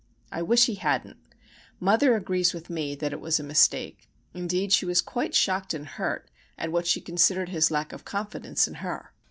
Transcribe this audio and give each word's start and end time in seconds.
I 0.31 0.41
wish 0.41 0.65
he 0.65 0.73
hadn't. 0.73 1.19
Mother 1.79 2.15
agrees 2.15 2.55
with 2.55 2.71
me 2.71 2.95
that 2.95 3.13
it 3.13 3.21
was 3.21 3.39
a 3.39 3.43
mistake. 3.43 4.09
Indeed, 4.33 4.73
she 4.73 4.87
was 4.87 4.99
quite 4.99 5.35
shocked 5.35 5.75
and 5.75 5.85
hurt 5.85 6.31
at 6.57 6.71
what 6.71 6.87
she 6.87 6.99
considered 7.01 7.49
his 7.49 7.69
lack 7.69 7.93
of 7.93 8.03
confidence 8.03 8.67
in 8.67 8.73
her. 8.81 9.13